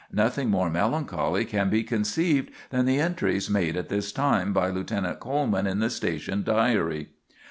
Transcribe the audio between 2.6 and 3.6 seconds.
than the entries